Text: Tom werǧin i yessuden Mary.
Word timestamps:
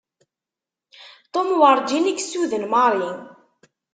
Tom 1.33 1.49
werǧin 1.59 2.09
i 2.11 2.13
yessuden 2.13 2.63
Mary. 2.71 3.09